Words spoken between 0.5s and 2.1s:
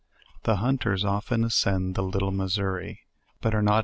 hunters often ascend the